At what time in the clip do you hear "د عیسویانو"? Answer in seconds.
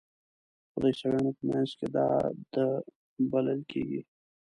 0.81-1.31